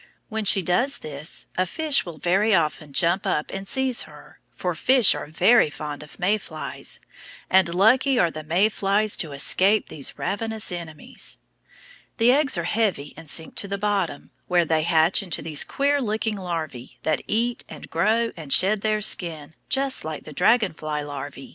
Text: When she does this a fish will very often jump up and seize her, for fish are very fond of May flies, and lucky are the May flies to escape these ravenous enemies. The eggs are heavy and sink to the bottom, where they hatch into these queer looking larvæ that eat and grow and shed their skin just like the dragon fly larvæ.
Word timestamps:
When 0.29 0.45
she 0.45 0.63
does 0.63 0.97
this 0.97 1.45
a 1.59 1.67
fish 1.67 2.07
will 2.07 2.17
very 2.17 2.55
often 2.55 2.91
jump 2.91 3.27
up 3.27 3.51
and 3.51 3.67
seize 3.67 4.01
her, 4.09 4.39
for 4.55 4.73
fish 4.73 5.13
are 5.13 5.27
very 5.27 5.69
fond 5.69 6.01
of 6.01 6.17
May 6.17 6.39
flies, 6.39 6.99
and 7.51 7.75
lucky 7.75 8.17
are 8.17 8.31
the 8.31 8.41
May 8.43 8.67
flies 8.69 9.15
to 9.17 9.31
escape 9.31 9.89
these 9.89 10.17
ravenous 10.17 10.71
enemies. 10.71 11.37
The 12.17 12.31
eggs 12.31 12.57
are 12.57 12.63
heavy 12.63 13.13
and 13.15 13.29
sink 13.29 13.53
to 13.57 13.67
the 13.67 13.77
bottom, 13.77 14.31
where 14.47 14.65
they 14.65 14.81
hatch 14.81 15.21
into 15.21 15.43
these 15.43 15.63
queer 15.63 16.01
looking 16.01 16.35
larvæ 16.35 16.95
that 17.03 17.21
eat 17.27 17.63
and 17.69 17.87
grow 17.87 18.31
and 18.35 18.51
shed 18.51 18.81
their 18.81 19.01
skin 19.01 19.53
just 19.69 20.03
like 20.03 20.23
the 20.23 20.33
dragon 20.33 20.73
fly 20.73 21.03
larvæ. 21.03 21.49